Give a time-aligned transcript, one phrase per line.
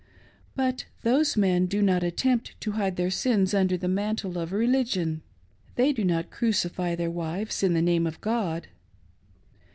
[0.55, 5.21] But those men do not attempt to hide their sins under the mantle of religion;
[5.77, 8.65] ^hey do not crucify tbeir wives in the name of God.